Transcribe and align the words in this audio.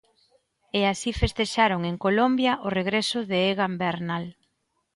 E 0.79 0.81
así 0.91 1.11
festexaron 1.21 1.81
en 1.89 1.95
Colombia 2.05 2.51
o 2.67 2.69
regreso 2.79 3.19
de 3.29 3.37
Egan 3.51 3.73
Bernal. 3.83 4.25